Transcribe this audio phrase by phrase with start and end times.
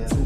[0.00, 0.25] der Zukunft.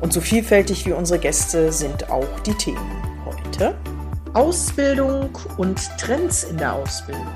[0.00, 3.74] Und so vielfältig wie unsere Gäste sind auch die Themen heute.
[4.34, 7.26] Ausbildung und Trends in der Ausbildung.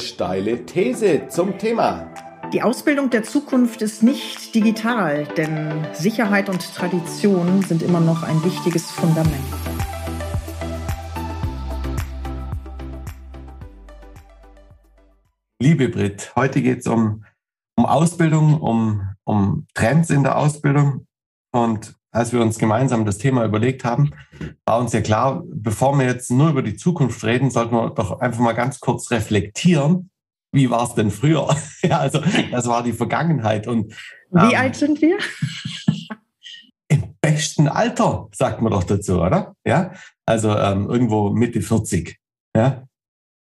[0.00, 2.12] Steile These zum Thema.
[2.52, 8.42] Die Ausbildung der Zukunft ist nicht digital, denn Sicherheit und Tradition sind immer noch ein
[8.42, 9.44] wichtiges Fundament.
[15.62, 17.24] Liebe Brit, heute geht es um,
[17.76, 21.06] um Ausbildung, um, um Trends in der Ausbildung.
[21.52, 24.10] Und als wir uns gemeinsam das Thema überlegt haben,
[24.66, 28.20] war uns ja klar, bevor wir jetzt nur über die Zukunft reden, sollten wir doch
[28.20, 30.10] einfach mal ganz kurz reflektieren.
[30.52, 31.54] Wie war es denn früher?
[31.82, 32.20] ja, also
[32.50, 33.66] das war die Vergangenheit.
[33.66, 33.92] Und,
[34.30, 35.18] Wie ähm, alt sind wir?
[36.88, 39.54] Im besten Alter, sagt man doch dazu, oder?
[39.64, 39.92] Ja,
[40.26, 42.18] also ähm, irgendwo Mitte 40.
[42.56, 42.88] Ja,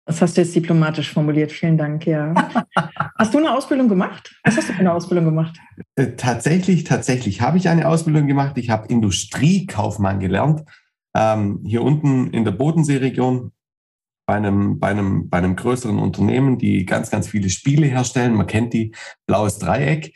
[0.09, 1.53] das hast du jetzt diplomatisch formuliert.
[1.53, 2.33] Vielen Dank, ja.
[3.19, 4.35] hast du eine Ausbildung gemacht?
[4.43, 5.59] Was hast du für eine Ausbildung gemacht?
[5.97, 8.57] Äh, tatsächlich, tatsächlich habe ich eine Ausbildung gemacht.
[8.57, 10.63] Ich habe Industriekaufmann gelernt.
[11.15, 13.53] Ähm, hier unten in der Bodenseeregion
[14.27, 18.33] bei einem, bei, einem, bei einem größeren Unternehmen, die ganz, ganz viele Spiele herstellen.
[18.33, 18.95] Man kennt die,
[19.27, 20.15] Blaues Dreieck.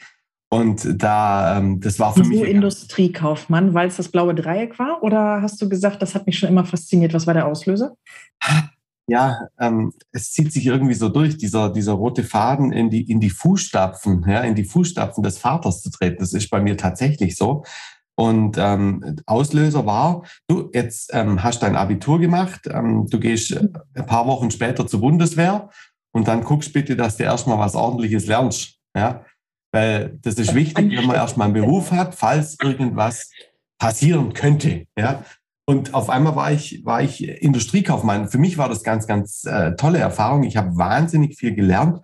[0.50, 2.50] Und da, ähm, das war für Wieso mich.
[2.50, 5.02] Industriekaufmann, weil es das blaue Dreieck war?
[5.02, 7.12] Oder hast du gesagt, das hat mich schon immer fasziniert?
[7.12, 7.94] Was war der Auslöser?
[9.08, 13.20] Ja, ähm, es zieht sich irgendwie so durch, dieser, dieser rote Faden in die, in
[13.20, 16.18] die Fußstapfen, ja, in die Fußstapfen des Vaters zu treten.
[16.20, 17.64] Das ist bei mir tatsächlich so.
[18.14, 23.56] Und ähm, Auslöser war, du jetzt ähm, hast dein Abitur gemacht, ähm, du gehst
[23.94, 25.70] ein paar Wochen später zur Bundeswehr
[26.12, 28.78] und dann guckst bitte, dass du erstmal was Ordentliches lernst.
[28.94, 29.24] Ja?
[29.72, 33.30] Weil das ist wichtig, wenn man erstmal einen Beruf hat, falls irgendwas
[33.78, 34.86] passieren könnte.
[34.96, 35.24] Ja?
[35.64, 38.28] Und auf einmal war ich, war ich Industriekaufmann.
[38.28, 40.42] Für mich war das ganz, ganz äh, tolle Erfahrung.
[40.42, 42.00] Ich habe wahnsinnig viel gelernt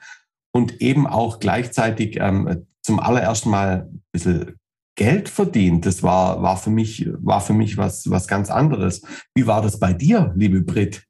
[0.52, 4.56] und eben auch gleichzeitig ähm, zum allerersten Mal ein bisschen
[4.96, 5.86] Geld verdient.
[5.86, 9.02] Das war, war für mich, war für mich was, was ganz anderes.
[9.34, 11.07] Wie war das bei dir, liebe Brit?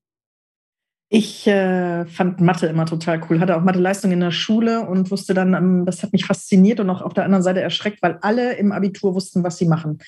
[1.10, 5.32] Ich äh, fand Mathe immer total cool, hatte auch Mathe-Leistung in der Schule und wusste
[5.32, 8.56] dann, ähm, das hat mich fasziniert und auch auf der anderen Seite erschreckt, weil alle
[8.56, 10.00] im Abitur wussten, was sie machen.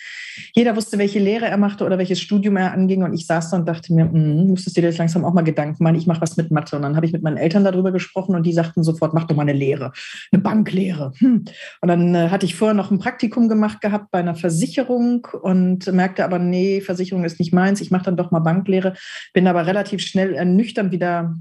[0.55, 3.57] Jeder wusste, welche Lehre er machte oder welches Studium er anging und ich saß da
[3.57, 6.21] und dachte mir, hm, musstest du dir jetzt langsam auch mal Gedanken machen, ich mache
[6.21, 6.77] was mit Mathe.
[6.77, 9.37] Und dann habe ich mit meinen Eltern darüber gesprochen und die sagten sofort, mach doch
[9.37, 9.93] mal eine Lehre,
[10.33, 11.13] eine Banklehre.
[11.17, 11.47] Hm.
[11.81, 15.91] Und dann äh, hatte ich vorher noch ein Praktikum gemacht gehabt bei einer Versicherung und
[15.91, 18.93] merkte aber, nee, Versicherung ist nicht meins, ich mache dann doch mal Banklehre,
[19.33, 21.35] bin aber relativ schnell ernüchtert wieder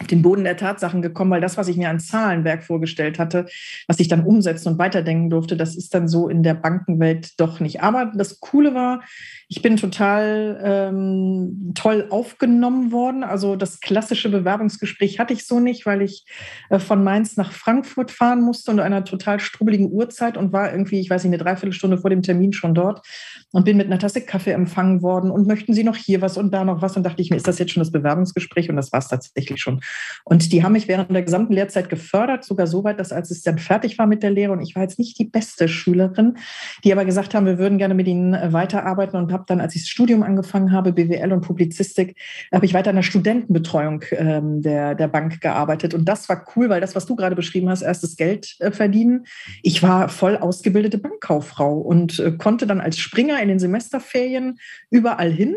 [0.00, 3.46] auf den Boden der Tatsachen gekommen, weil das, was ich mir an Zahlenwerk vorgestellt hatte,
[3.86, 7.60] was ich dann umsetzen und weiterdenken durfte, das ist dann so in der Bankenwelt doch
[7.60, 7.82] nicht.
[7.82, 9.02] Aber das Coole war,
[9.48, 13.24] ich bin total ähm, toll aufgenommen worden.
[13.24, 16.24] Also das klassische Bewerbungsgespräch hatte ich so nicht, weil ich
[16.70, 21.00] äh, von Mainz nach Frankfurt fahren musste unter einer total strubbeligen Uhrzeit und war irgendwie,
[21.00, 23.06] ich weiß nicht, eine Dreiviertelstunde vor dem Termin schon dort
[23.52, 26.54] und bin mit einer Tasse Kaffee empfangen worden und möchten Sie noch hier was und
[26.54, 28.92] da noch was und dachte ich mir, ist das jetzt schon das Bewerbungsgespräch und das
[28.92, 29.80] war es tatsächlich schon.
[30.24, 33.42] Und die haben mich während der gesamten Lehrzeit gefördert, sogar so weit, dass als es
[33.42, 36.36] dann fertig war mit der Lehre und ich war jetzt nicht die beste Schülerin,
[36.84, 39.74] die aber gesagt haben, wir würden gerne mit Ihnen äh, weiterarbeiten und habe dann, als
[39.74, 42.16] ich das Studium angefangen habe, BWL und Publizistik,
[42.52, 45.94] habe ich weiter in der Studentenbetreuung ähm, der, der Bank gearbeitet.
[45.94, 49.26] Und das war cool, weil das, was du gerade beschrieben hast, erstes Geld äh, verdienen.
[49.62, 54.58] Ich war voll ausgebildete Bankkauffrau und äh, konnte dann als Springer in den Semesterferien
[54.90, 55.56] überall hin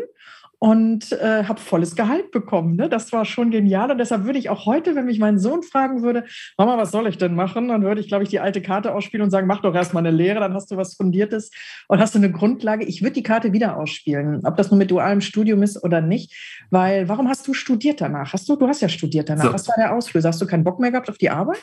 [0.58, 2.76] und äh, habe volles Gehalt bekommen.
[2.76, 2.88] Ne?
[2.88, 6.02] Das war schon genial und deshalb würde ich auch heute, wenn mich mein Sohn fragen
[6.02, 6.24] würde,
[6.56, 7.68] Mama, was soll ich denn machen?
[7.68, 10.16] Dann würde ich, glaube ich, die alte Karte ausspielen und sagen, mach doch erstmal eine
[10.16, 11.50] Lehre, dann hast du was Fundiertes
[11.88, 12.84] und hast du eine Grundlage.
[12.84, 16.34] Ich würde die Karte wieder ausspielen, ob das nur mit dualem Studium ist oder nicht,
[16.70, 18.32] weil warum hast du studiert danach?
[18.32, 19.44] Hast du, du hast ja studiert danach.
[19.44, 19.52] So.
[19.52, 20.28] Was war der Auslöser?
[20.28, 21.62] Hast du keinen Bock mehr gehabt auf die Arbeit?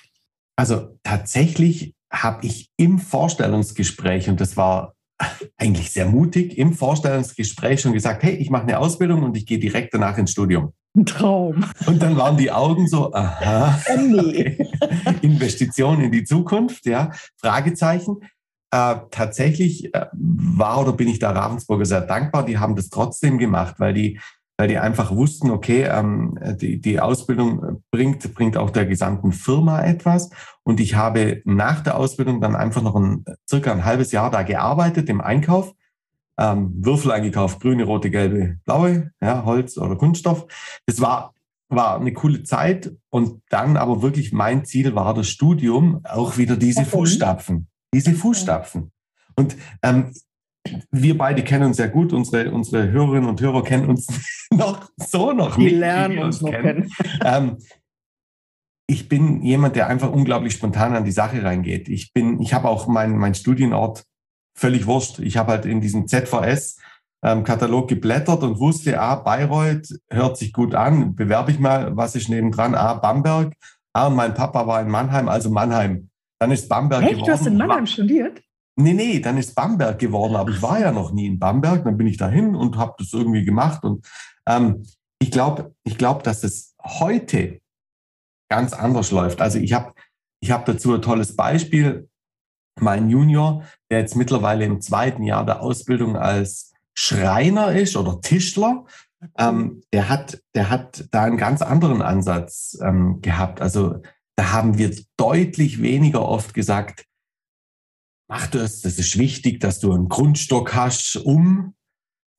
[0.55, 4.93] Also tatsächlich habe ich im Vorstellungsgespräch, und das war
[5.57, 9.59] eigentlich sehr mutig im Vorstellungsgespräch schon gesagt, hey, ich mache eine Ausbildung und ich gehe
[9.59, 10.73] direkt danach ins Studium.
[10.95, 11.65] Ein Traum.
[11.85, 13.79] Und dann waren die Augen so, aha,
[14.17, 14.67] okay.
[15.21, 18.17] Investition in die Zukunft, ja, Fragezeichen.
[18.73, 22.45] Äh, tatsächlich äh, war oder bin ich da Ravensburger sehr dankbar.
[22.45, 24.19] Die haben das trotzdem gemacht, weil die
[24.61, 29.81] weil die einfach wussten, okay, ähm, die, die Ausbildung bringt, bringt auch der gesamten Firma
[29.81, 30.29] etwas.
[30.61, 34.43] Und ich habe nach der Ausbildung dann einfach noch ein, circa ein halbes Jahr da
[34.43, 35.73] gearbeitet im Einkauf.
[36.37, 40.45] Ähm, Würfel eingekauft, grüne, rote, gelbe, blaue, ja, Holz oder Kunststoff.
[40.85, 41.33] Das war,
[41.69, 42.93] war eine coole Zeit.
[43.09, 47.67] Und dann aber wirklich mein Ziel war das Studium, auch wieder diese Fußstapfen.
[47.95, 48.91] Diese Fußstapfen.
[49.35, 50.13] Und ähm,
[50.91, 54.07] wir beide kennen uns sehr gut, unsere, unsere Hörerinnen und Hörer kennen uns
[54.51, 55.73] noch so noch Die nicht.
[55.73, 56.91] Die lernen uns noch kennen.
[57.23, 57.57] Ähm,
[58.87, 61.87] ich bin jemand, der einfach unglaublich spontan an die Sache reingeht.
[61.87, 64.03] Ich bin, ich habe auch meinen mein Studienort
[64.53, 65.19] völlig wurscht.
[65.19, 66.77] Ich habe halt in diesem ZVS
[67.23, 72.29] ähm, geblättert und wusste, ah, Bayreuth hört sich gut an, bewerbe ich mal, was ist
[72.29, 72.75] nebendran?
[72.75, 73.53] Ah, Bamberg.
[73.93, 76.09] Ah, mein Papa war in Mannheim, also Mannheim.
[76.39, 77.11] Dann ist Bamberg Echt?
[77.11, 77.25] geworden.
[77.27, 78.41] Du hast in Mannheim studiert?
[78.81, 81.83] Nee, nee, dann ist Bamberg geworden, aber ich war ja noch nie in Bamberg.
[81.83, 83.83] Dann bin ich dahin und habe das irgendwie gemacht.
[83.83, 84.05] Und
[84.47, 84.83] ähm,
[85.19, 87.61] ich glaube, ich glaube, dass es heute
[88.49, 89.41] ganz anders läuft.
[89.41, 89.93] Also ich habe
[90.41, 92.09] ich hab dazu ein tolles Beispiel.
[92.79, 98.85] Mein Junior, der jetzt mittlerweile im zweiten Jahr der Ausbildung als Schreiner ist oder Tischler,
[99.37, 103.61] ähm, der, hat, der hat da einen ganz anderen Ansatz ähm, gehabt.
[103.61, 104.01] Also
[104.35, 107.05] da haben wir deutlich weniger oft gesagt,
[108.31, 111.73] mach das, das ist wichtig, dass du einen Grundstock hast, um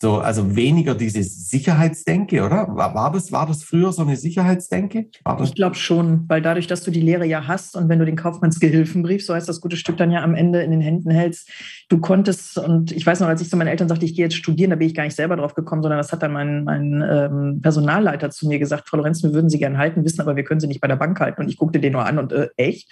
[0.03, 2.67] so, also weniger diese Sicherheitsdenke, oder?
[2.71, 5.07] War, war, das, war das früher so eine Sicherheitsdenke?
[5.45, 8.17] ich glaube schon, weil dadurch, dass du die Lehre ja hast und wenn du den
[8.17, 11.49] Kaufmannsgehilfenbrief, so heißt das gute Stück dann ja am Ende in den Händen hältst,
[11.89, 14.35] du konntest, und ich weiß noch, als ich zu meinen Eltern sagte, ich gehe jetzt
[14.35, 17.05] studieren, da bin ich gar nicht selber drauf gekommen, sondern das hat dann mein, mein
[17.09, 20.43] ähm, Personalleiter zu mir gesagt, Frau Lorenz, wir würden Sie gerne halten, wissen aber, wir
[20.43, 21.43] können Sie nicht bei der Bank halten.
[21.43, 22.91] Und ich guckte den nur an und äh, echt,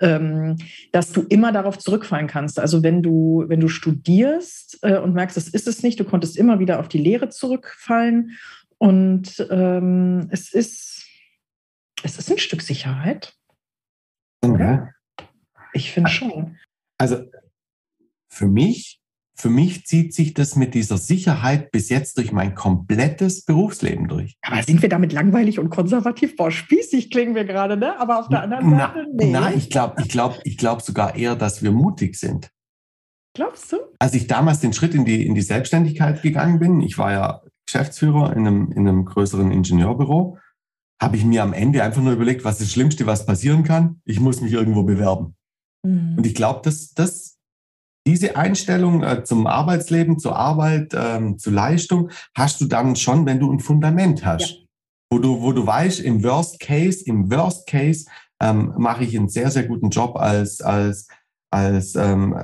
[0.00, 0.56] ähm,
[0.90, 2.58] dass du immer darauf zurückfallen kannst.
[2.58, 6.36] Also wenn du, wenn du studierst äh, und merkst, das ist es nicht, du konntest
[6.36, 8.38] immer immer wieder auf die Lehre zurückfallen.
[8.78, 11.06] Und ähm, es, ist,
[12.02, 13.34] es ist ein Stück Sicherheit.
[14.44, 14.94] Oder?
[15.74, 16.56] Ich finde schon.
[16.96, 17.24] Also
[18.30, 19.00] für mich,
[19.34, 24.36] für mich zieht sich das mit dieser Sicherheit bis jetzt durch mein komplettes Berufsleben durch.
[24.42, 26.36] Aber sind wir damit langweilig und konservativ?
[26.36, 27.98] Boah, spießig klingen wir gerade, ne?
[28.00, 29.30] Aber auf der anderen Seite, nee.
[29.30, 32.50] Nein, ich glaube ich glaub, ich glaub sogar eher, dass wir mutig sind.
[33.38, 33.76] Glaubst du?
[34.00, 37.42] Als ich damals den Schritt in die, in die Selbstständigkeit gegangen bin, ich war ja
[37.66, 40.38] Geschäftsführer in einem, in einem größeren Ingenieurbüro,
[41.00, 44.00] habe ich mir am Ende einfach nur überlegt, was ist das Schlimmste, was passieren kann?
[44.04, 45.36] Ich muss mich irgendwo bewerben.
[45.86, 46.16] Mhm.
[46.16, 47.38] Und ich glaube, dass, dass
[48.08, 53.38] diese Einstellung äh, zum Arbeitsleben, zur Arbeit, ähm, zur Leistung, hast du dann schon, wenn
[53.38, 54.50] du ein Fundament hast.
[54.50, 54.56] Ja.
[55.12, 58.06] Wo du, wo du weißt, im Worst Case, im Worst Case
[58.42, 61.06] ähm, mache ich einen sehr, sehr guten Job als, als
[61.50, 62.36] als ähm,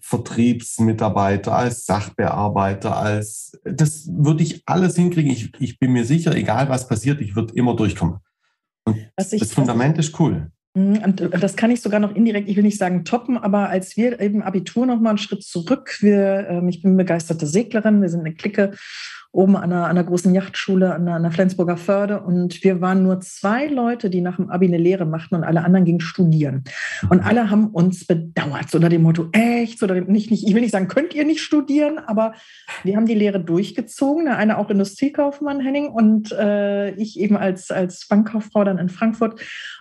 [0.00, 5.30] Vertriebsmitarbeiter, als Sachbearbeiter, als das würde ich alles hinkriegen.
[5.30, 8.18] Ich, ich bin mir sicher, egal was passiert, ich würde immer durchkommen.
[8.84, 8.96] Und
[9.30, 10.50] ich, das Fundament ist cool.
[10.74, 13.96] Mhm, und das kann ich sogar noch indirekt, ich will nicht sagen toppen, aber als
[13.96, 18.08] wir eben Abitur noch mal einen Schritt zurück, wir, ähm, ich bin begeisterte Seglerin, wir
[18.08, 18.72] sind eine Clique
[19.32, 22.20] oben an einer, an einer großen Yachtschule an der, an der Flensburger Förde.
[22.20, 25.62] Und wir waren nur zwei Leute, die nach dem Abi eine Lehre machten und alle
[25.62, 26.64] anderen gingen studieren.
[27.08, 27.26] Und mhm.
[27.26, 30.72] alle haben uns bedauert, so unter dem Motto, echt, so nicht, nicht, ich will nicht
[30.72, 32.34] sagen, könnt ihr nicht studieren, aber
[32.82, 34.24] wir haben die Lehre durchgezogen.
[34.24, 39.40] Der eine auch Industriekaufmann, Henning, und äh, ich eben als, als Bankkauffrau dann in Frankfurt.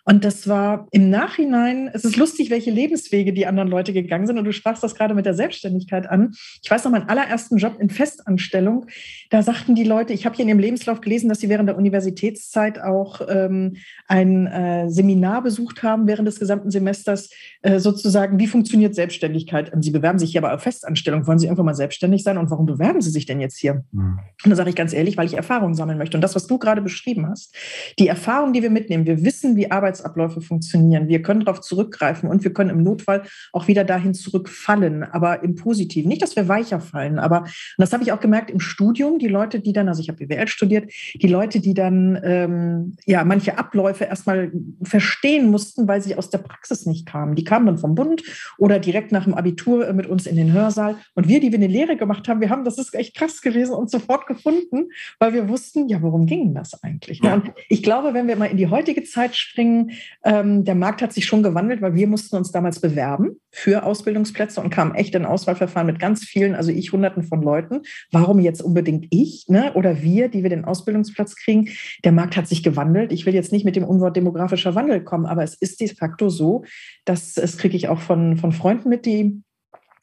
[0.09, 4.39] Und das war im Nachhinein, es ist lustig, welche Lebenswege die anderen Leute gegangen sind.
[4.39, 6.31] Und du sprachst das gerade mit der Selbstständigkeit an.
[6.63, 8.87] Ich weiß noch, meinen allerersten Job in Festanstellung,
[9.29, 11.77] da sagten die Leute, ich habe hier in ihrem Lebenslauf gelesen, dass sie während der
[11.77, 13.75] Universitätszeit auch ähm,
[14.07, 17.29] ein äh, Seminar besucht haben während des gesamten Semesters,
[17.61, 19.71] äh, sozusagen, wie funktioniert Selbstständigkeit?
[19.79, 21.27] Sie bewerben sich hier aber auf Festanstellung.
[21.27, 22.39] Wollen Sie irgendwann mal selbstständig sein?
[22.39, 23.83] Und warum bewerben Sie sich denn jetzt hier?
[23.91, 24.17] Mhm.
[24.43, 26.17] Und da sage ich ganz ehrlich, weil ich Erfahrung sammeln möchte.
[26.17, 27.55] Und das, was du gerade beschrieben hast,
[27.99, 31.07] die Erfahrung, die wir mitnehmen, wir wissen, wie Arbeitsabläufe funktionieren.
[31.07, 35.55] Wir können darauf zurückgreifen und wir können im Notfall auch wieder dahin zurückfallen, aber im
[35.55, 36.09] Positiven.
[36.09, 39.19] Nicht, dass wir weicher fallen, aber und das habe ich auch gemerkt im Studium.
[39.19, 43.23] Die Leute, die dann, also ich habe BWL studiert, die Leute, die dann ähm, ja
[43.23, 44.51] manche Abläufe erstmal
[44.83, 47.35] verstehen mussten, weil sie aus der Praxis nicht kamen.
[47.35, 48.23] Die kamen dann vom Bund
[48.57, 50.97] oder direkt nach dem Abitur mit uns in den Hörsaal.
[51.15, 53.73] Und wir, die wir eine Lehre gemacht haben, wir haben, das ist echt krass gewesen,
[53.73, 54.89] uns sofort gefunden,
[55.19, 57.19] weil wir wussten, ja, worum ging das eigentlich?
[57.23, 57.35] Ja.
[57.35, 59.88] Und ich glaube, wenn wir mal in die heutige Zeit springen,
[60.23, 64.61] ähm, der Markt hat sich schon gewandelt, weil wir mussten uns damals bewerben für Ausbildungsplätze
[64.61, 67.81] und kamen echt in Auswahlverfahren mit ganz vielen, also ich hunderten von Leuten.
[68.11, 69.73] Warum jetzt unbedingt ich ne?
[69.73, 71.69] oder wir, die wir den Ausbildungsplatz kriegen?
[72.03, 73.11] Der Markt hat sich gewandelt.
[73.11, 76.29] Ich will jetzt nicht mit dem Unwort demografischer Wandel kommen, aber es ist de facto
[76.29, 76.63] so,
[77.05, 79.41] dass das kriege ich auch von, von Freunden mit, die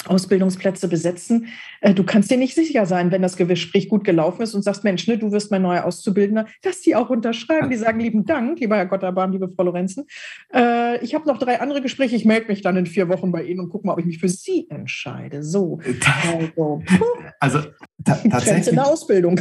[0.08, 1.48] Ausbildungsplätze besetzen.
[1.80, 4.84] Äh, du kannst dir nicht sicher sein, wenn das Gespräch gut gelaufen ist und sagst,
[4.84, 7.70] Mensch, ne, du wirst mein neuer Auszubildender, dass die auch unterschreiben.
[7.70, 10.06] Die sagen, lieben Dank, lieber Herr Gotterbahn, liebe Frau Lorenzen.
[10.54, 12.16] Äh, ich habe noch drei andere Gespräche.
[12.16, 14.18] Ich melde mich dann in vier Wochen bei Ihnen und gucke mal, ob ich mich
[14.18, 15.42] für Sie entscheide.
[15.42, 15.80] So.
[16.22, 16.82] Also,
[17.40, 17.58] also
[18.04, 18.68] ta tatsächlich.
[18.68, 19.40] In der Ausbildung.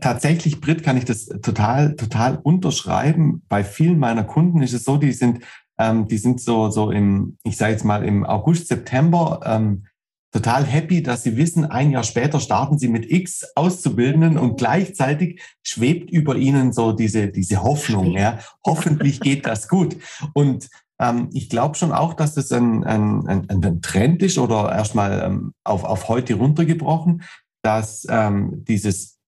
[0.00, 3.42] tatsächlich, Britt, kann ich das total, total unterschreiben.
[3.48, 5.40] Bei vielen meiner Kunden ist es so, die sind
[5.78, 9.86] ähm, die sind so, so im, ich sage jetzt mal im August, September ähm,
[10.32, 15.40] total happy, dass sie wissen, ein Jahr später starten sie mit X Auszubildenden und gleichzeitig
[15.62, 18.12] schwebt über ihnen so diese, diese Hoffnung.
[18.12, 19.96] Ja, hoffentlich geht das gut.
[20.34, 20.68] Und
[20.98, 25.22] ähm, ich glaube schon auch, dass das ein, ein, ein, ein Trend ist oder erstmal
[25.22, 27.22] ähm, auf, auf heute runtergebrochen,
[27.62, 29.18] dass ähm, dieses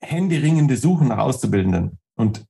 [0.00, 2.46] händeringende Suchen nach Auszubildenden und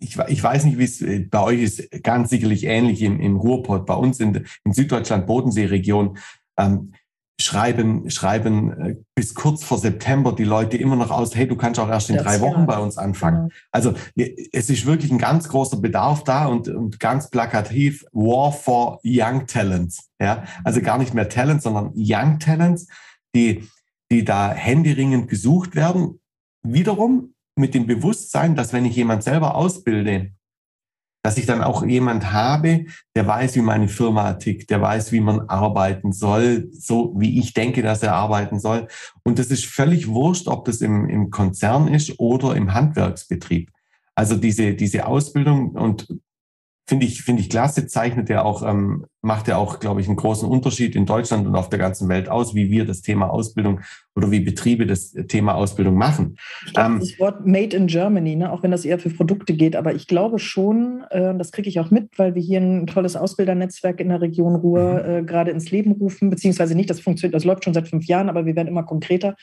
[0.00, 3.36] ich, ich weiß nicht, wie es äh, bei euch ist, ganz sicherlich ähnlich im, im
[3.36, 3.86] Ruhrpott.
[3.86, 6.18] Bei uns in, in Süddeutschland, Bodenseeregion,
[6.58, 6.92] ähm,
[7.40, 11.78] schreiben, schreiben äh, bis kurz vor September die Leute immer noch aus, hey, du kannst
[11.78, 13.48] auch erst in das drei Wochen bei uns anfangen.
[13.48, 13.54] Genau.
[13.70, 13.94] Also
[14.52, 19.46] es ist wirklich ein ganz großer Bedarf da und, und ganz plakativ War for Young
[19.46, 20.10] Talents.
[20.20, 20.44] Ja?
[20.64, 22.88] Also gar nicht mehr Talents, sondern Young Talents,
[23.34, 23.68] die,
[24.10, 26.20] die da händeringend gesucht werden.
[26.62, 30.32] Wiederum mit dem Bewusstsein, dass wenn ich jemand selber ausbilde,
[31.22, 32.86] dass ich dann auch jemand habe,
[33.16, 37.52] der weiß, wie meine Firma tickt, der weiß, wie man arbeiten soll, so wie ich
[37.54, 38.88] denke, dass er arbeiten soll.
[39.24, 43.70] Und das ist völlig wurscht, ob das im, im Konzern ist oder im Handwerksbetrieb.
[44.14, 46.08] Also diese, diese Ausbildung und
[46.88, 50.16] finde ich, finde ich klasse, zeichnet er auch, ähm, macht er auch, glaube ich, einen
[50.16, 53.80] großen Unterschied in Deutschland und auf der ganzen Welt aus, wie wir das Thema Ausbildung
[54.16, 56.38] oder wie Betriebe das Thema Ausbildung machen.
[56.64, 59.52] Ich glaube, ähm, das Wort Made in Germany, ne, auch wenn das eher für Produkte
[59.52, 62.86] geht, aber ich glaube schon, äh, das kriege ich auch mit, weil wir hier ein
[62.86, 65.10] tolles Ausbildernetzwerk in der Region Ruhr mhm.
[65.10, 68.30] äh, gerade ins Leben rufen, beziehungsweise nicht, das funktioniert, das läuft schon seit fünf Jahren,
[68.30, 69.36] aber wir werden immer konkreter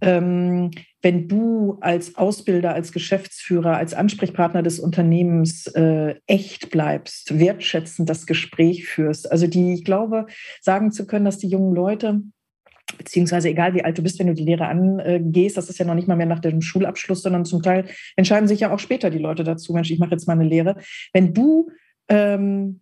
[0.00, 0.70] ähm,
[1.02, 8.26] wenn du als Ausbilder, als Geschäftsführer, als Ansprechpartner des Unternehmens äh, echt bleibst, wertschätzend das
[8.26, 9.30] Gespräch führst.
[9.30, 10.26] Also die, ich glaube,
[10.60, 12.20] sagen zu können, dass die jungen Leute,
[12.96, 15.94] beziehungsweise egal wie alt du bist, wenn du die Lehre angehst, das ist ja noch
[15.94, 17.84] nicht mal mehr nach dem Schulabschluss, sondern zum Teil
[18.16, 20.76] entscheiden sich ja auch später die Leute dazu, Mensch, ich mache jetzt mal eine Lehre.
[21.12, 21.70] Wenn du
[22.08, 22.80] ähm,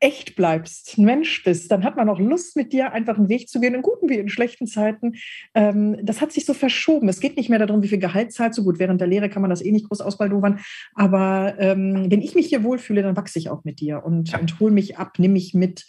[0.00, 3.48] echt bleibst, ein Mensch bist, dann hat man auch Lust, mit dir einfach einen Weg
[3.48, 5.14] zu gehen, in guten wie in schlechten Zeiten.
[5.54, 7.08] Ähm, das hat sich so verschoben.
[7.08, 8.64] Es geht nicht mehr darum, wie viel Gehalt zahlst du.
[8.64, 10.60] Gut, während der Lehre kann man das eh nicht groß ausbaldowern.
[10.94, 14.60] Aber ähm, wenn ich mich hier wohlfühle, dann wachse ich auch mit dir und, und
[14.60, 15.86] hol mich ab, nimm mich mit.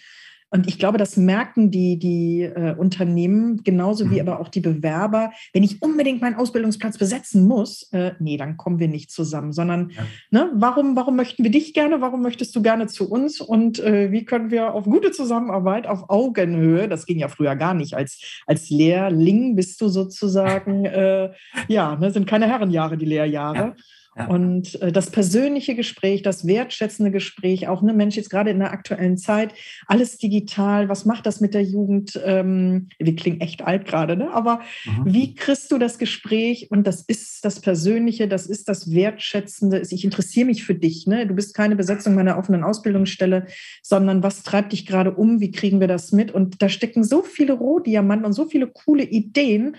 [0.50, 4.28] Und ich glaube, das merken die, die äh, Unternehmen genauso wie mhm.
[4.28, 5.32] aber auch die Bewerber.
[5.54, 9.90] Wenn ich unbedingt meinen Ausbildungsplatz besetzen muss, äh, nee, dann kommen wir nicht zusammen, sondern
[9.90, 10.04] ja.
[10.32, 12.00] ne, warum, warum möchten wir dich gerne?
[12.00, 13.42] Warum möchtest du gerne zu uns?
[13.42, 17.74] Und äh, wie können wir auf gute Zusammenarbeit, auf Augenhöhe, das ging ja früher gar
[17.74, 21.32] nicht, als, als Lehrling bist du sozusagen, äh,
[21.68, 23.76] ja, ne, sind keine Herrenjahre, die Lehrjahre.
[24.18, 24.28] Ja.
[24.28, 28.72] Und äh, das persönliche Gespräch, das wertschätzende Gespräch, auch ne Mensch, jetzt gerade in der
[28.72, 29.54] aktuellen Zeit,
[29.86, 32.20] alles digital, was macht das mit der Jugend?
[32.26, 34.32] Ähm, wir klingen echt alt gerade, ne?
[34.34, 35.14] aber mhm.
[35.14, 36.72] wie kriegst du das Gespräch?
[36.72, 39.84] Und das ist das Persönliche, das ist das Wertschätzende.
[39.90, 41.06] Ich interessiere mich für dich.
[41.06, 41.28] Ne?
[41.28, 43.46] Du bist keine Besetzung meiner offenen Ausbildungsstelle,
[43.84, 45.40] sondern was treibt dich gerade um?
[45.42, 46.32] Wie kriegen wir das mit?
[46.32, 49.76] Und da stecken so viele Rohdiamanten und so viele coole Ideen,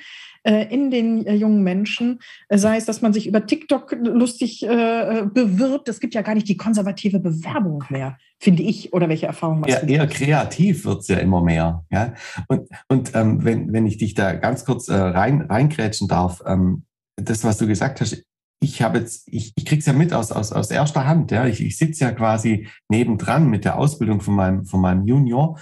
[0.50, 5.88] in den äh, jungen Menschen, äh, sei es, dass man sich über TikTok lustig bewirbt.
[5.88, 8.92] Es gibt ja gar nicht die konservative Bewerbung mehr, finde ich.
[8.92, 9.92] Oder welche Erfahrungen machst ja, du?
[9.92, 11.84] Eher kreativ wird es ja immer mehr.
[11.90, 12.14] Ja?
[12.48, 16.84] Und, und ähm, wenn, wenn ich dich da ganz kurz äh, rein, reingrätschen darf, ähm,
[17.16, 18.22] das, was du gesagt hast,
[18.60, 21.46] ich habe jetzt, ich, ich krieg's ja mit aus, aus, aus erster Hand, ja.
[21.46, 25.58] Ich, ich sitze ja quasi nebendran mit der Ausbildung von meinem, von meinem Junior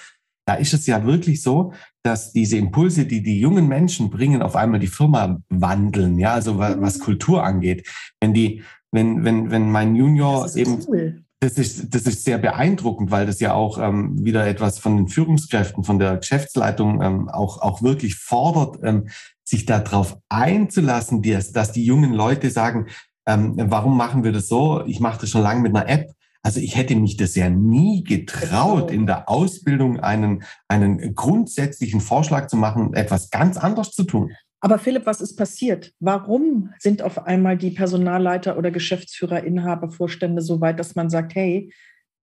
[0.46, 1.72] da ist es ja wirklich so,
[2.02, 6.58] dass diese Impulse, die die jungen Menschen bringen, auf einmal die Firma wandeln, ja, also
[6.58, 7.02] was, was mhm.
[7.02, 7.86] Kultur angeht.
[8.20, 8.62] Wenn die,
[8.92, 11.24] wenn, wenn, wenn mein Junior eben, cool.
[11.40, 15.08] das ist, das ist sehr beeindruckend, weil das ja auch ähm, wieder etwas von den
[15.08, 19.08] Führungskräften, von der Geschäftsleitung ähm, auch, auch wirklich fordert, ähm,
[19.42, 22.86] sich darauf einzulassen, dass, dass die jungen Leute sagen,
[23.26, 24.84] ähm, warum machen wir das so?
[24.86, 26.12] Ich mache das schon lange mit einer App.
[26.46, 32.46] Also ich hätte mich das ja nie getraut, in der Ausbildung einen, einen grundsätzlichen Vorschlag
[32.46, 34.30] zu machen, etwas ganz anderes zu tun.
[34.60, 35.92] Aber Philipp, was ist passiert?
[35.98, 41.34] Warum sind auf einmal die Personalleiter oder Geschäftsführer, Inhaber, Vorstände so weit, dass man sagt,
[41.34, 41.72] hey,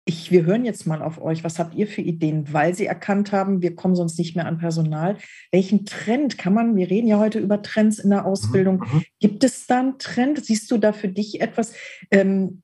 [0.05, 1.43] ich, wir hören jetzt mal auf euch.
[1.43, 2.53] Was habt ihr für Ideen?
[2.53, 5.17] Weil sie erkannt haben, wir kommen sonst nicht mehr an Personal.
[5.51, 8.77] Welchen Trend kann man, wir reden ja heute über Trends in der mhm, Ausbildung.
[8.77, 9.03] Mhm.
[9.19, 10.45] Gibt es da einen Trend?
[10.45, 11.73] Siehst du da für dich etwas?
[12.11, 12.61] Ähm,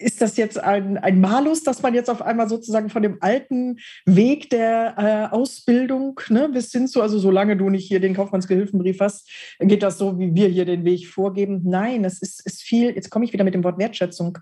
[0.00, 3.78] ist das jetzt ein, ein Malus, dass man jetzt auf einmal sozusagen von dem alten
[4.06, 9.00] Weg der äh, Ausbildung ne, bis hin zu, also solange du nicht hier den Kaufmannsgehilfenbrief
[9.00, 9.28] hast,
[9.60, 11.62] geht das so, wie wir hier den Weg vorgeben?
[11.64, 14.38] Nein, es ist, ist viel, jetzt komme ich wieder mit dem Wort Wertschätzung.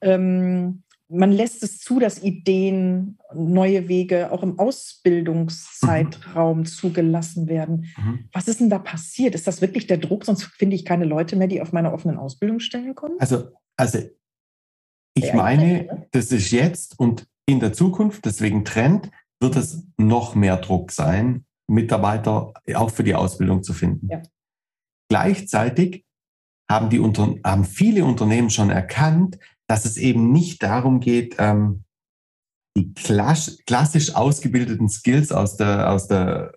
[0.00, 6.64] Ähm, man lässt es zu, dass Ideen, neue Wege auch im Ausbildungszeitraum mhm.
[6.66, 7.86] zugelassen werden.
[7.96, 8.28] Mhm.
[8.32, 9.34] Was ist denn da passiert?
[9.34, 10.24] Ist das wirklich der Druck?
[10.24, 13.16] Sonst finde ich keine Leute mehr, die auf meine offenen Ausbildungsstellen kommen?
[13.18, 13.98] Also, also
[15.14, 16.08] ich meine, ne?
[16.12, 21.44] das ist jetzt und in der Zukunft, deswegen Trend, wird es noch mehr Druck sein,
[21.68, 24.08] Mitarbeiter auch für die Ausbildung zu finden.
[24.08, 24.22] Ja.
[25.08, 26.04] Gleichzeitig
[26.70, 31.84] haben, die Unter haben viele Unternehmen schon erkannt, dass es eben nicht darum geht, ähm,
[32.76, 36.52] die klassisch ausgebildeten Skills aus der, aus der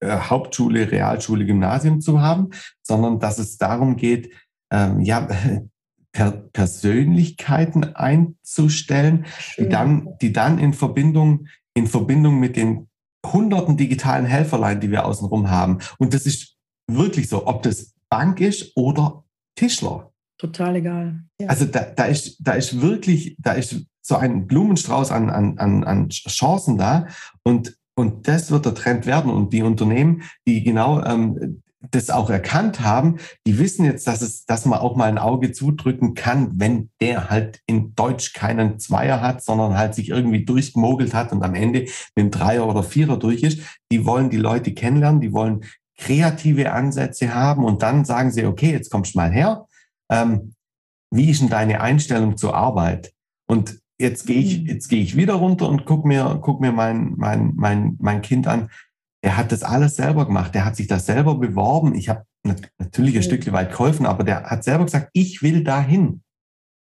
[0.00, 2.50] äh, Hauptschule, Realschule, Gymnasium zu haben,
[2.82, 4.32] sondern dass es darum geht,
[4.70, 5.28] ähm, ja,
[6.14, 9.26] per Persönlichkeiten einzustellen,
[9.58, 12.88] die dann, die dann in Verbindung, in Verbindung mit den
[13.26, 15.78] hunderten digitalen Helferlein, die wir außenrum haben.
[15.98, 16.56] Und das ist
[16.86, 19.24] wirklich so, ob das Bank ist oder
[19.56, 20.12] Tischler.
[20.38, 21.24] Total egal.
[21.40, 21.48] Ja.
[21.48, 25.82] Also da, da, ist, da ist wirklich, da ist so ein Blumenstrauß an, an, an,
[25.82, 27.08] an Chancen da.
[27.42, 29.32] Und, und das wird der Trend werden.
[29.32, 33.16] Und die Unternehmen, die genau ähm, das auch erkannt haben,
[33.46, 37.30] die wissen jetzt, dass es, dass man auch mal ein Auge zudrücken kann, wenn der
[37.30, 41.80] halt in Deutsch keinen Zweier hat, sondern halt sich irgendwie durchgemogelt hat und am Ende
[41.80, 43.60] mit einem Dreier oder Vierer durch ist.
[43.90, 45.64] Die wollen die Leute kennenlernen, die wollen
[45.96, 49.66] kreative Ansätze haben und dann sagen sie, okay, jetzt kommst du mal her.
[50.10, 50.54] Ähm,
[51.10, 53.12] wie ist denn deine Einstellung zur Arbeit?
[53.46, 54.66] Und jetzt gehe ich, mhm.
[54.66, 58.46] jetzt gehe ich wieder runter und guck mir, guck mir mein, mein, mein, mein Kind
[58.46, 58.70] an.
[59.24, 60.54] Er hat das alles selber gemacht.
[60.54, 61.94] Der hat sich das selber beworben.
[61.94, 62.26] Ich habe
[62.78, 63.22] natürlich ein mhm.
[63.22, 66.22] Stück weit geholfen, aber der hat selber gesagt, ich will dahin.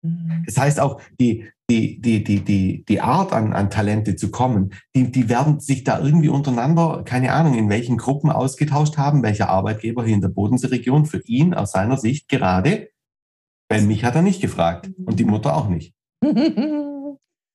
[0.02, 0.44] Mhm.
[0.46, 4.74] Das heißt auch, die, die, die, die, die, die Art an, an Talente zu kommen,
[4.94, 9.48] die, die werden sich da irgendwie untereinander, keine Ahnung, in welchen Gruppen ausgetauscht haben, welcher
[9.48, 12.90] Arbeitgeber hier in der Bodenseeregion für ihn aus seiner Sicht gerade,
[13.70, 15.94] weil mich hat er nicht gefragt und die Mutter auch nicht.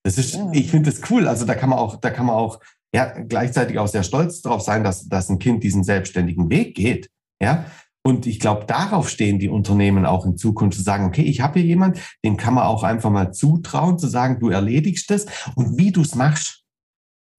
[0.03, 1.29] Das ist, ich finde das cool.
[1.29, 2.59] Also da kann man auch, da kann man auch
[2.95, 7.09] ja, gleichzeitig auch sehr stolz darauf sein, dass, dass ein Kind diesen selbstständigen Weg geht.
[7.43, 7.65] Ja,
[8.03, 11.61] und ich glaube, darauf stehen die Unternehmen auch in Zukunft zu sagen, okay, ich habe
[11.61, 15.79] hier jemand, dem kann man auch einfach mal zutrauen, zu sagen, du erledigst es und
[15.79, 16.65] wie du es machst.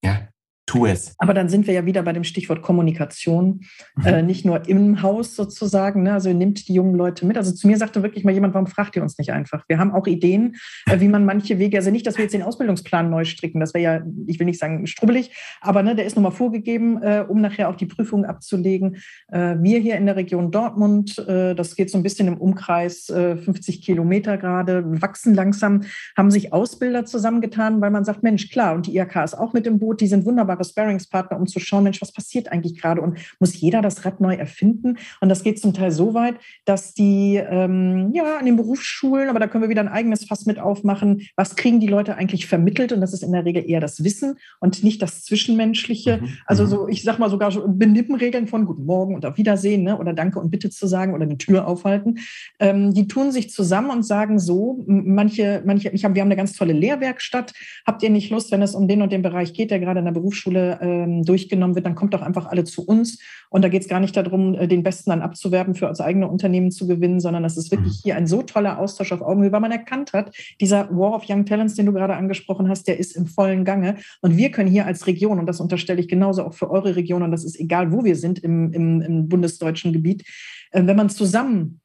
[0.04, 0.28] Ja,
[0.72, 1.14] tu es.
[1.18, 3.60] Aber dann sind wir ja wieder bei dem Stichwort Kommunikation,
[3.96, 4.06] mhm.
[4.06, 6.14] äh, nicht nur im Haus sozusagen, ne?
[6.14, 7.36] also ihr nimmt die jungen Leute mit.
[7.36, 9.64] Also zu mir sagte wirklich mal jemand, warum fragt ihr uns nicht einfach?
[9.68, 10.56] Wir haben auch Ideen,
[10.86, 13.74] äh, wie man manche Wege, also nicht, dass wir jetzt den Ausbildungsplan neu stricken, das
[13.74, 17.40] wäre ja, ich will nicht sagen strubbelig, aber ne, der ist nochmal vorgegeben, äh, um
[17.40, 18.96] nachher auch die Prüfung abzulegen.
[19.28, 23.12] Äh, wir hier in der Region Dortmund, äh, das geht so ein bisschen im Umkreis
[23.12, 25.82] 50 äh, Kilometer gerade, wachsen langsam,
[26.16, 29.66] haben sich Ausbilder zusammengetan, weil man sagt, Mensch, klar, und die IHK ist auch mit
[29.66, 33.18] im Boot, die sind wunderbare Sparringspartner, um zu schauen, Mensch, was passiert eigentlich gerade und
[33.40, 34.98] muss jeder das Rad neu erfinden?
[35.20, 39.38] Und das geht zum Teil so weit, dass die ähm, ja an den Berufsschulen, aber
[39.38, 42.92] da können wir wieder ein eigenes Fass mit aufmachen, was kriegen die Leute eigentlich vermittelt?
[42.92, 46.18] Und das ist in der Regel eher das Wissen und nicht das Zwischenmenschliche.
[46.18, 46.28] Mhm.
[46.46, 46.68] Also mhm.
[46.68, 49.98] so, ich sag mal sogar so Benippenregeln von Guten Morgen und auf Wiedersehen ne?
[49.98, 52.18] oder Danke und Bitte zu sagen oder eine Tür aufhalten.
[52.58, 56.36] Ähm, die tun sich zusammen und sagen so, manche, manche, ich hab, wir haben eine
[56.36, 57.52] ganz tolle Lehrwerkstatt.
[57.86, 60.04] Habt ihr nicht Lust, wenn es um den und den Bereich geht, der gerade in
[60.04, 63.18] der Berufsschule Berufsschule ähm, durchgenommen wird, dann kommt doch einfach alle zu uns.
[63.50, 66.28] Und da geht es gar nicht darum, äh, den Besten dann abzuwerben, für das eigene
[66.28, 68.00] Unternehmen zu gewinnen, sondern das ist wirklich mhm.
[68.02, 71.44] hier ein so toller Austausch auf Augenhöhe, weil man erkannt hat, dieser War of Young
[71.44, 73.96] Talents, den du gerade angesprochen hast, der ist im vollen Gange.
[74.20, 77.22] Und wir können hier als Region, und das unterstelle ich genauso auch für eure Region,
[77.22, 80.24] und das ist egal, wo wir sind im, im, im bundesdeutschen Gebiet,
[80.72, 81.81] äh, wenn man zusammen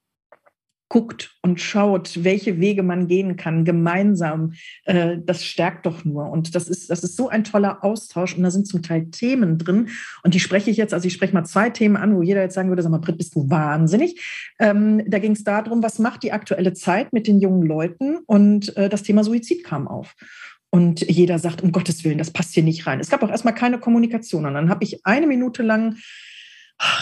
[0.89, 4.53] guckt und schaut, welche Wege man gehen kann, gemeinsam,
[4.85, 6.29] äh, das stärkt doch nur.
[6.29, 8.35] Und das ist, das ist so ein toller Austausch.
[8.35, 9.89] Und da sind zum Teil Themen drin.
[10.23, 12.55] Und die spreche ich jetzt, also ich spreche mal zwei Themen an, wo jeder jetzt
[12.55, 14.53] sagen würde, sag mal, Britt, bist du wahnsinnig?
[14.59, 18.19] Ähm, da ging es darum, was macht die aktuelle Zeit mit den jungen Leuten?
[18.25, 20.15] Und äh, das Thema Suizid kam auf.
[20.69, 22.99] Und jeder sagt, um Gottes Willen, das passt hier nicht rein.
[22.99, 24.45] Es gab auch erstmal keine Kommunikation.
[24.45, 25.97] Und dann habe ich eine Minute lang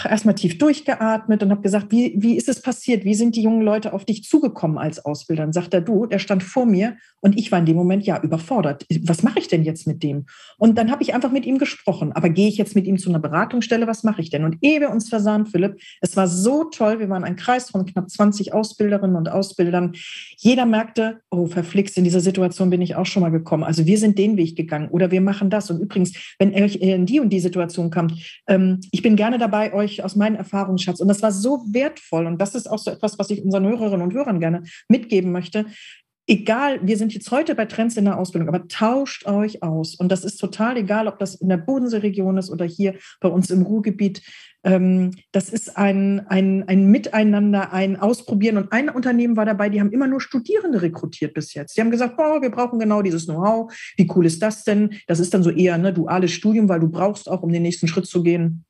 [0.04, 3.04] erstmal tief durchgeatmet und habe gesagt, wie, wie ist es passiert?
[3.04, 5.42] Wie sind die jungen Leute auf dich zugekommen als Ausbilder?
[5.42, 8.22] Dann sagt er, du, der stand vor mir und ich war in dem Moment ja
[8.22, 8.86] überfordert.
[9.02, 10.26] Was mache ich denn jetzt mit dem?
[10.58, 12.12] Und dann habe ich einfach mit ihm gesprochen.
[12.12, 13.86] Aber gehe ich jetzt mit ihm zu einer Beratungsstelle?
[13.86, 14.44] Was mache ich denn?
[14.44, 17.00] Und ehe wir uns versahen, Philipp, es war so toll.
[17.00, 19.92] Wir waren ein Kreis von knapp 20 Ausbilderinnen und Ausbildern.
[20.36, 23.64] Jeder merkte, oh, verflixt, in dieser Situation bin ich auch schon mal gekommen.
[23.64, 25.70] Also wir sind den Weg gegangen oder wir machen das.
[25.70, 28.14] Und übrigens, wenn ihr in die und die Situation kommt,
[28.46, 31.00] ähm, ich bin gerne dabei, bei euch aus meinem Erfahrungsschatz.
[31.00, 32.26] Und das war so wertvoll.
[32.26, 35.66] Und das ist auch so etwas, was ich unseren Hörerinnen und Hörern gerne mitgeben möchte.
[36.28, 39.94] Egal, wir sind jetzt heute bei Trends in der Ausbildung, aber tauscht euch aus.
[39.94, 43.48] Und das ist total egal, ob das in der Bodenseeregion ist oder hier bei uns
[43.50, 44.22] im Ruhrgebiet.
[44.64, 48.56] Ähm, das ist ein, ein, ein Miteinander, ein Ausprobieren.
[48.56, 51.76] Und ein Unternehmen war dabei, die haben immer nur Studierende rekrutiert bis jetzt.
[51.76, 53.72] Die haben gesagt, oh, wir brauchen genau dieses Know-how.
[53.96, 54.94] Wie cool ist das denn?
[55.06, 57.62] Das ist dann so eher ein ne, duales Studium, weil du brauchst auch, um den
[57.62, 58.64] nächsten Schritt zu gehen,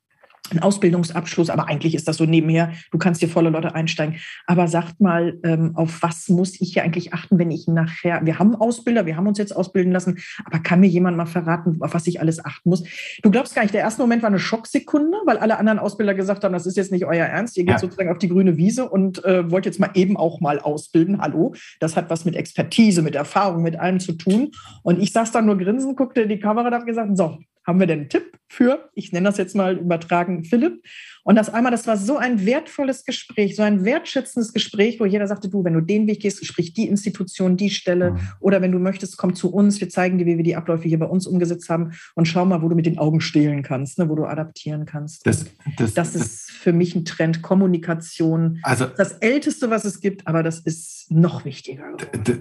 [0.50, 4.16] einen Ausbildungsabschluss, aber eigentlich ist das so nebenher, du kannst hier volle Leute einsteigen.
[4.46, 8.38] Aber sagt mal, ähm, auf was muss ich hier eigentlich achten, wenn ich nachher, wir
[8.38, 11.94] haben Ausbilder, wir haben uns jetzt ausbilden lassen, aber kann mir jemand mal verraten, auf
[11.94, 12.84] was ich alles achten muss?
[13.22, 16.44] Du glaubst gar nicht, der erste Moment war eine Schocksekunde, weil alle anderen Ausbilder gesagt
[16.44, 17.78] haben, das ist jetzt nicht euer Ernst, ihr geht ja.
[17.78, 21.20] sozusagen auf die grüne Wiese und äh, wollt jetzt mal eben auch mal ausbilden.
[21.20, 24.50] Hallo, das hat was mit Expertise, mit Erfahrung, mit allem zu tun.
[24.82, 27.80] Und ich saß da nur grinsen, guckte in die Kamera und habe gesagt, so, haben
[27.80, 30.82] wir denn einen Tipp für, ich nenne das jetzt mal übertragen, Philipp?
[31.26, 35.26] Und das einmal, das war so ein wertvolles Gespräch, so ein wertschätzendes Gespräch, wo jeder
[35.26, 38.18] sagte, du, wenn du den Weg gehst, sprich die Institution, die Stelle, mhm.
[38.38, 41.00] oder wenn du möchtest, komm zu uns, wir zeigen dir, wie wir die Abläufe hier
[41.00, 44.08] bei uns umgesetzt haben und schau mal, wo du mit den Augen stehlen kannst, ne,
[44.08, 45.26] wo du adaptieren kannst.
[45.26, 48.60] Das, das, das ist das, für mich ein Trend, Kommunikation.
[48.62, 51.86] Also, das Älteste, was es gibt, aber das ist noch wichtiger.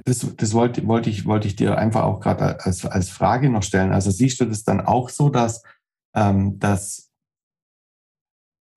[0.06, 3.64] Das, das wollte, wollte, ich, wollte ich dir einfach auch gerade als, als Frage noch
[3.64, 3.92] stellen.
[3.92, 5.64] Also siehst du das dann auch so, dass,
[6.14, 7.06] ähm, dass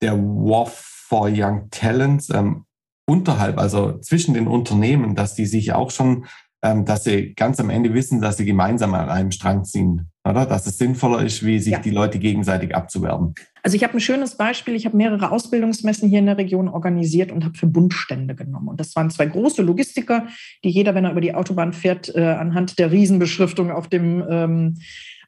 [0.01, 2.65] der War for Young Talents ähm,
[3.07, 6.25] unterhalb, also zwischen den Unternehmen, dass die sich auch schon,
[6.63, 10.45] ähm, dass sie ganz am Ende wissen, dass sie gemeinsam an einem Strang ziehen, oder?
[10.45, 11.79] Dass es sinnvoller ist, wie sich ja.
[11.79, 13.33] die Leute gegenseitig abzuwerben.
[13.63, 14.75] Also ich habe ein schönes Beispiel.
[14.75, 18.67] Ich habe mehrere Ausbildungsmessen hier in der Region organisiert und habe Verbundstände genommen.
[18.67, 20.27] Und das waren zwei große Logistiker,
[20.63, 24.77] die jeder, wenn er über die Autobahn fährt, äh, anhand der Riesenbeschriftung auf dem ähm,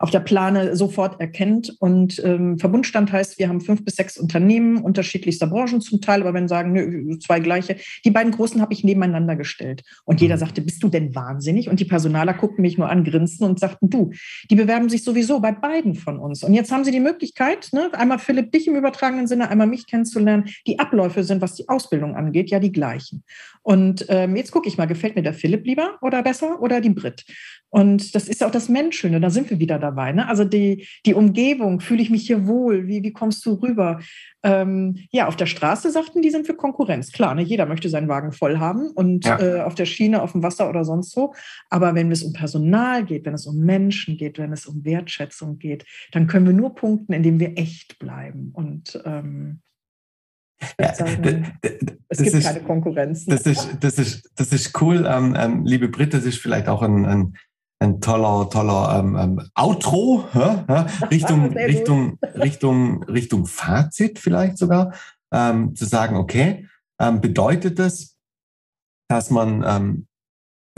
[0.02, 1.76] auf der Plane sofort erkennt.
[1.80, 6.34] Und ähm, Verbundstand heißt, wir haben fünf bis sechs Unternehmen unterschiedlichster Branchen zum Teil, aber
[6.34, 7.76] wenn sagen, nö, zwei gleiche.
[8.04, 9.84] Die beiden großen habe ich nebeneinander gestellt.
[10.04, 10.40] Und jeder mhm.
[10.40, 11.70] sagte, bist du denn wahnsinnig?
[11.70, 14.12] Und die Personaler guckten mich nur an, grinsten und sagten, du,
[14.50, 16.44] die bewerben sich sowieso bei beiden von uns.
[16.44, 19.86] Und jetzt haben sie die Möglichkeit, ne, einmal Philipp dich im übertragenen Sinne, einmal mich
[19.86, 20.46] kennenzulernen.
[20.66, 23.24] Die Abläufe sind, was die Ausbildung angeht, ja die gleichen.
[23.62, 26.90] Und ähm, jetzt gucke ich mal, gefällt mir der Philipp lieber oder besser oder die
[26.90, 27.24] Brit?
[27.70, 30.12] Und das ist ja auch das Menschschöne, da sind wir wieder dabei.
[30.12, 30.28] Ne?
[30.28, 34.00] Also die, die Umgebung, fühle ich mich hier wohl, wie, wie kommst du rüber?
[34.44, 37.12] Ähm, ja, auf der Straße sagten die sind für Konkurrenz.
[37.12, 37.42] Klar, ne?
[37.42, 39.40] jeder möchte seinen Wagen voll haben und ja.
[39.40, 41.34] äh, auf der Schiene, auf dem Wasser oder sonst wo.
[41.70, 45.60] Aber wenn es um Personal geht, wenn es um Menschen geht, wenn es um Wertschätzung
[45.60, 48.52] geht, dann können wir nur punkten, indem wir echt bleiben.
[48.54, 49.62] Und ähm,
[50.80, 51.54] ja, sagen,
[52.10, 53.26] es gibt ist, keine Konkurrenz.
[53.26, 56.82] Das ist, das ist, das ist cool, ähm, ähm, liebe Britt, das ist vielleicht auch
[56.82, 57.34] ein, ein
[57.82, 64.94] ein toller, toller ähm, ähm, Outro, ja, ja, Richtung, Richtung, Richtung, Richtung Fazit vielleicht sogar,
[65.34, 66.68] ähm, zu sagen, okay,
[67.02, 68.16] ähm, bedeutet das,
[69.10, 70.08] dass man ähm,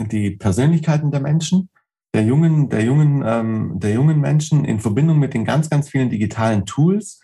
[0.00, 1.68] die Persönlichkeiten der Menschen,
[2.14, 6.10] der jungen, der jungen, ähm, der jungen Menschen in Verbindung mit den ganz, ganz vielen
[6.10, 7.20] digitalen Tools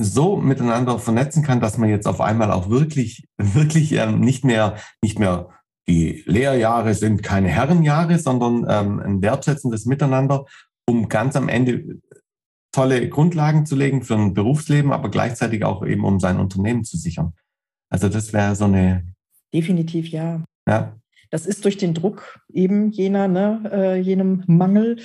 [0.00, 5.18] so miteinander vernetzen kann, dass man jetzt auf einmal auch wirklich, wirklich nicht mehr, nicht
[5.18, 5.50] mehr
[5.88, 10.46] die Lehrjahre sind keine Herrenjahre, sondern ähm, ein wertschätzendes Miteinander,
[10.86, 12.00] um ganz am Ende
[12.72, 16.96] tolle Grundlagen zu legen für ein Berufsleben, aber gleichzeitig auch eben, um sein Unternehmen zu
[16.96, 17.34] sichern.
[17.90, 19.06] Also das wäre so eine.
[19.52, 20.42] Definitiv ja.
[20.66, 20.96] Ja.
[21.30, 25.00] Das ist durch den Druck eben jener, ne, äh, jenem Mangel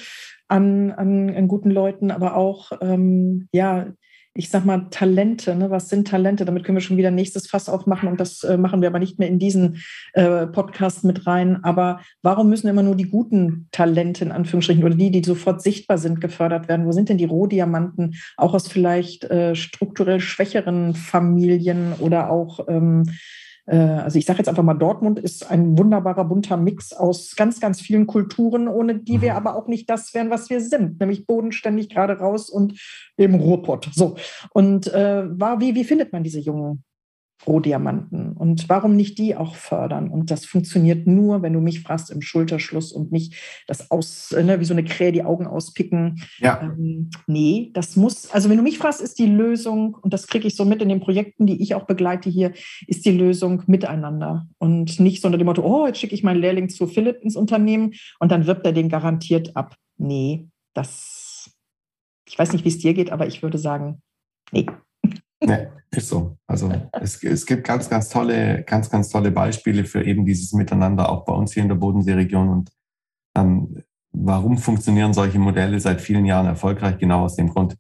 [0.48, 3.88] an, an, an guten Leuten, aber auch ähm, ja
[4.38, 5.56] ich sag mal, Talente.
[5.56, 5.72] Ne?
[5.72, 6.46] Was sind Talente?
[6.46, 9.18] Damit können wir schon wieder nächstes Fass aufmachen und das äh, machen wir aber nicht
[9.18, 9.82] mehr in diesen
[10.14, 11.64] äh, Podcast mit rein.
[11.64, 15.98] Aber warum müssen immer nur die guten Talente in Anführungsstrichen oder die, die sofort sichtbar
[15.98, 16.86] sind, gefördert werden?
[16.86, 23.04] Wo sind denn die Rohdiamanten auch aus vielleicht äh, strukturell schwächeren Familien oder auch ähm,
[23.08, 23.12] äh,
[23.76, 27.82] also ich sage jetzt einfach mal, Dortmund ist ein wunderbarer bunter Mix aus ganz, ganz
[27.82, 29.38] vielen Kulturen, ohne die wir mhm.
[29.38, 32.80] aber auch nicht das wären, was wir sind, nämlich bodenständig gerade raus und
[33.18, 33.90] im Ruhrpott.
[33.94, 34.16] So.
[34.52, 36.84] Und äh, war, wie, wie findet man diese jungen
[37.46, 38.34] Rohdiamanten.
[38.34, 40.10] Und warum nicht die auch fördern?
[40.10, 43.36] Und das funktioniert nur, wenn du mich fragst, im Schulterschluss und nicht
[43.68, 46.22] das aus, ne, wie so eine Krähe die Augen auspicken.
[46.40, 46.62] Ja.
[46.62, 50.48] Ähm, nee, das muss, also wenn du mich fragst, ist die Lösung, und das kriege
[50.48, 52.54] ich so mit in den Projekten, die ich auch begleite hier,
[52.88, 54.48] ist die Lösung miteinander.
[54.58, 57.36] Und nicht so unter dem Motto, oh, jetzt schicke ich meinen Lehrling zu Philipp ins
[57.36, 59.76] Unternehmen und dann wirbt er den garantiert ab.
[59.98, 61.52] Nee, das,
[62.28, 64.02] ich weiß nicht, wie es dir geht, aber ich würde sagen,
[64.52, 64.66] nee.
[65.44, 66.38] Nee, ist so.
[66.48, 71.10] Also es, es gibt ganz, ganz tolle, ganz, ganz tolle Beispiele für eben dieses Miteinander,
[71.10, 72.50] auch bei uns hier in der Bodenseeregion.
[72.50, 72.72] Und
[73.38, 76.98] ähm, warum funktionieren solche Modelle seit vielen Jahren erfolgreich?
[76.98, 77.78] Genau aus dem Grund.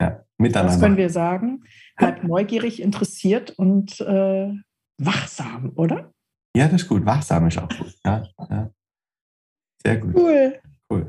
[0.00, 0.72] Ja, miteinander.
[0.72, 1.64] Das können wir sagen.
[1.96, 4.52] Bleibt neugierig, interessiert und äh,
[4.98, 6.12] wachsam, oder?
[6.56, 7.04] Ja, das ist gut.
[7.04, 7.94] Wachsam ist auch gut.
[8.04, 8.70] Ja, ja.
[9.82, 10.14] Sehr gut.
[10.14, 10.60] Cool.
[10.90, 11.08] Cool.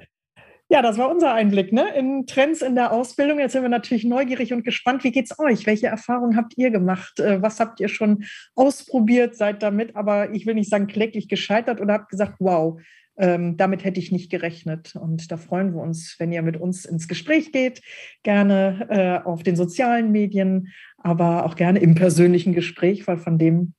[0.72, 1.94] Ja, das war unser Einblick ne?
[1.98, 3.40] in Trends in der Ausbildung.
[3.40, 5.04] Jetzt sind wir natürlich neugierig und gespannt.
[5.04, 5.66] Wie geht es euch?
[5.66, 7.20] Welche Erfahrungen habt ihr gemacht?
[7.20, 8.24] Äh, was habt ihr schon
[8.56, 9.36] ausprobiert?
[9.36, 12.80] Seid damit, aber ich will nicht sagen kläglich gescheitert oder habt gesagt, wow,
[13.18, 14.96] ähm, damit hätte ich nicht gerechnet.
[14.96, 17.82] Und da freuen wir uns, wenn ihr mit uns ins Gespräch geht,
[18.24, 23.74] gerne äh, auf den sozialen Medien, aber auch gerne im persönlichen Gespräch, weil von dem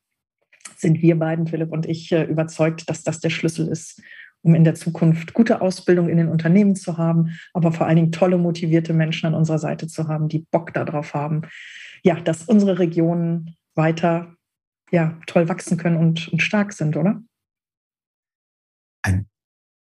[0.77, 4.03] sind wir beiden, Philipp und ich, äh, überzeugt, dass das der Schlüssel ist,
[4.43, 8.13] um in der Zukunft gute Ausbildung in den Unternehmen zu haben, aber vor allen Dingen
[8.13, 11.43] tolle, motivierte Menschen an unserer Seite zu haben, die Bock darauf haben,
[12.03, 14.35] ja, dass unsere Regionen weiter
[14.91, 17.23] ja, toll wachsen können und, und stark sind, oder?
[19.03, 19.27] Ein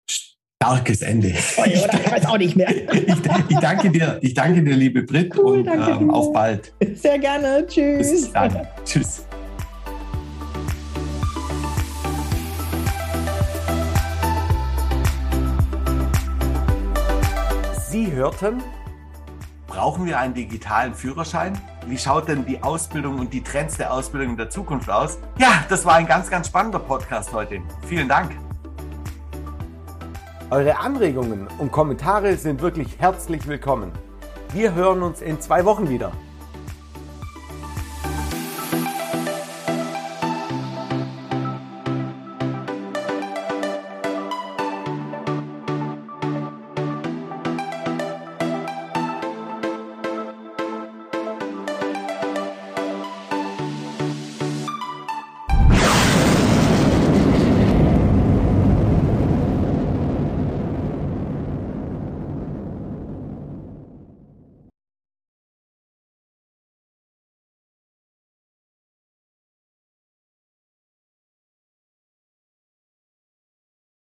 [0.09, 1.33] starkes Ende.
[1.57, 1.71] Oh, oder?
[1.73, 2.69] Ich weiß auch nicht mehr.
[2.93, 3.09] ich,
[3.49, 6.75] ich, danke dir, ich danke dir, liebe Brit, cool, und ähm, auf bald.
[6.95, 7.65] Sehr gerne.
[7.67, 8.11] Tschüss.
[8.11, 8.67] Bis dann.
[8.85, 9.29] Tschüss.
[17.99, 18.63] Sie hörten,
[19.67, 21.61] brauchen wir einen digitalen Führerschein?
[21.89, 25.19] Wie schaut denn die Ausbildung und die Trends der Ausbildung in der Zukunft aus?
[25.37, 27.61] Ja, das war ein ganz, ganz spannender Podcast heute.
[27.89, 28.37] Vielen Dank.
[30.51, 33.91] Eure Anregungen und Kommentare sind wirklich herzlich willkommen.
[34.53, 36.13] Wir hören uns in zwei Wochen wieder.